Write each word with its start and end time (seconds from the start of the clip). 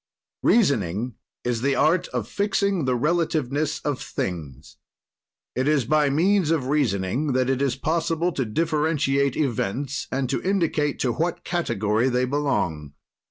"Reasoning 0.41 1.13
is 1.43 1.61
the 1.61 1.75
art 1.75 2.07
of 2.07 2.27
fixing 2.27 2.85
the 2.85 2.95
relativeness 2.95 3.79
of 3.81 4.01
things. 4.01 4.77
"It 5.55 5.67
is 5.67 5.85
by 5.85 6.09
means 6.09 6.49
of 6.49 6.65
reasoning 6.69 7.33
that 7.33 7.51
it 7.51 7.61
is 7.61 7.75
possible 7.75 8.31
to 8.31 8.43
differentiate 8.43 9.37
events 9.37 10.07
and 10.11 10.27
to 10.31 10.41
indicate 10.41 10.97
to 11.01 11.13
what 11.13 11.43
category 11.43 12.09
they 12.09 12.25
belong. 12.25 12.93